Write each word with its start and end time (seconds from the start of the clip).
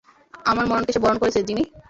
আমার 0.45 0.65
মরণকে 0.67 0.91
সে 0.93 0.99
বরণ 1.03 1.17
করেছে, 1.21 1.39
জিমি। 1.47 1.63